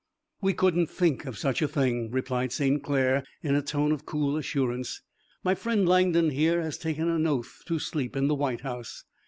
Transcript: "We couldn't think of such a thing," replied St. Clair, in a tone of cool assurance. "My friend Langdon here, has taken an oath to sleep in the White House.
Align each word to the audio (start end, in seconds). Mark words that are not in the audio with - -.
"We 0.41 0.53
couldn't 0.55 0.87
think 0.89 1.25
of 1.27 1.37
such 1.37 1.61
a 1.61 1.67
thing," 1.67 2.09
replied 2.09 2.51
St. 2.51 2.81
Clair, 2.83 3.23
in 3.43 3.53
a 3.53 3.61
tone 3.61 3.91
of 3.91 4.03
cool 4.03 4.35
assurance. 4.35 5.01
"My 5.43 5.53
friend 5.53 5.87
Langdon 5.87 6.31
here, 6.31 6.59
has 6.63 6.79
taken 6.79 7.07
an 7.07 7.27
oath 7.27 7.61
to 7.67 7.77
sleep 7.77 8.15
in 8.15 8.27
the 8.27 8.33
White 8.33 8.61
House. 8.61 9.03